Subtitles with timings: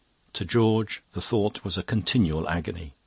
[0.33, 2.95] To George the thought was a continual agony.